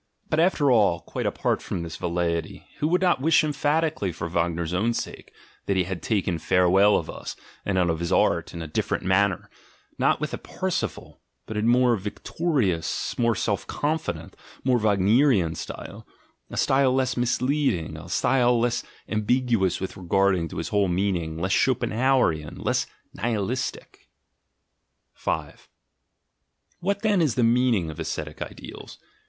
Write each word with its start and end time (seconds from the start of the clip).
But 0.31 0.39
after 0.39 0.71
all, 0.71 1.01
quite 1.01 1.27
apart 1.27 1.61
from 1.61 1.83
this 1.83 1.95
velleity, 1.95 2.65
who 2.79 2.87
would 2.87 3.03
not 3.03 3.21
wish 3.21 3.43
emphatically 3.43 4.11
for 4.11 4.27
Wagner's 4.27 4.73
own 4.73 4.95
sake 4.95 5.31
that 5.67 5.77
he 5.77 5.83
had 5.83 6.01
taken 6.01 6.39
farewell 6.39 6.97
of 6.97 7.07
us 7.07 7.35
and 7.67 7.77
of 7.77 7.99
his 7.99 8.11
art 8.11 8.51
in 8.51 8.63
a 8.63 8.67
different 8.67 9.03
manner, 9.03 9.47
not 9.99 10.19
with 10.19 10.33
a 10.33 10.39
Parsifal, 10.39 11.21
but 11.45 11.55
in 11.55 11.67
more 11.67 11.95
victorious, 11.97 13.15
more 13.19 13.35
self 13.35 13.67
confident, 13.67 14.35
more 14.63 14.79
Wag 14.79 14.99
nerian 14.99 15.53
style— 15.55 16.07
a 16.49 16.57
style 16.57 16.95
less 16.95 17.15
misleading, 17.15 17.95
a 17.95 18.09
style 18.09 18.59
less 18.59 18.81
ambig 19.07 19.49
uous 19.51 19.79
with 19.79 19.95
regard 19.97 20.49
to 20.49 20.57
his 20.57 20.69
whole 20.69 20.87
meaning, 20.87 21.37
less 21.37 21.51
Schopen 21.53 21.91
hauerian, 21.91 22.55
less 22.57 22.87
Nihilistic?... 23.13 24.09
5 25.13 25.69
WTiat, 26.83 27.01
then, 27.01 27.21
is 27.21 27.35
the 27.35 27.43
meaning 27.43 27.91
of 27.91 27.99
ascetic 27.99 28.41
ideals? 28.41 28.97